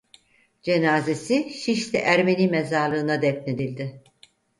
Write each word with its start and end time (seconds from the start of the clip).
Cenazesi 0.61 1.49
Şişli 1.49 1.97
Ermeni 1.97 2.47
Mezarlığı'na 2.47 3.21
defnedildi. 3.21 4.01